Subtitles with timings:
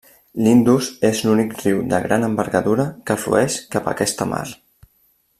[0.45, 4.41] L'Indus és l'únic riu de gran envergadura que flueix cap a aquesta mar.